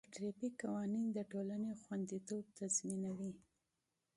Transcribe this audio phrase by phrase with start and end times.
[0.05, 3.33] د ټرافیک قوانین د ټولنې خوندیتوب تضمینوي.